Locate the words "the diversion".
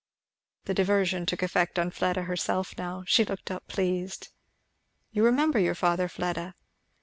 0.65-1.27